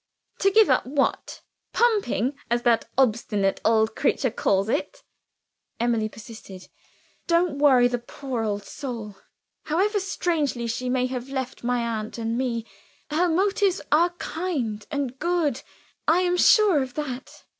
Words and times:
"To 0.39 0.49
give 0.49 0.67
up 0.67 0.83
what? 0.87 1.41
'Pumping,' 1.73 2.33
as 2.49 2.63
that 2.63 2.89
obstinate 2.97 3.61
old 3.63 3.95
creature 3.95 4.31
calls 4.31 4.67
it?" 4.67 5.03
Emily 5.79 6.09
persisted. 6.09 6.69
"Don't 7.27 7.59
worry 7.59 7.87
the 7.87 7.99
poor 7.99 8.43
old 8.43 8.63
soul! 8.63 9.17
However 9.65 9.99
strangely 9.99 10.65
she 10.65 10.89
may 10.89 11.05
have 11.05 11.29
left 11.29 11.63
my 11.63 11.81
aunt 11.81 12.17
and 12.17 12.35
me 12.35 12.65
her 13.11 13.29
motives 13.29 13.79
are 13.91 14.09
kind 14.17 14.87
and 14.89 15.19
good 15.19 15.61
I 16.07 16.21
am 16.21 16.35
sure 16.35 16.81
of 16.81 16.95
that. 16.95 17.43